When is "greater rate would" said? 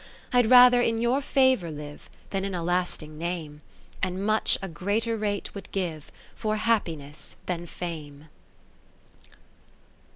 4.67-5.71